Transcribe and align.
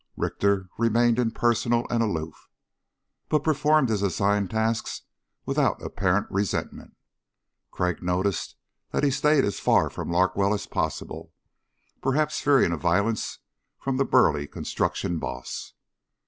Richter 0.17 0.67
remained 0.79 1.19
impersonal 1.19 1.85
and 1.91 2.01
aloof, 2.01 2.49
but 3.29 3.43
performed 3.43 3.89
his 3.89 4.01
assigned 4.01 4.49
tasks 4.49 5.03
without 5.45 5.79
apparent 5.79 6.25
resentment. 6.31 6.95
Crag 7.69 8.01
noticed 8.01 8.55
that 8.89 9.03
he 9.03 9.11
stayed 9.11 9.45
as 9.45 9.59
far 9.59 9.91
from 9.91 10.09
Larkwell 10.09 10.55
as 10.55 10.65
possible, 10.65 11.33
perhaps 12.01 12.41
fearing 12.41 12.75
violence 12.79 13.37
from 13.77 13.97
the 13.97 14.03
burly 14.05 14.47
construction 14.47 15.19
boss. 15.19 15.73